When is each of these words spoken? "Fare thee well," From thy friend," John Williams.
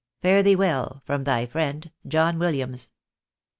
"Fare 0.23 0.41
thee 0.41 0.55
well," 0.55 0.99
From 1.05 1.25
thy 1.25 1.45
friend," 1.45 1.91
John 2.07 2.39
Williams. 2.39 2.89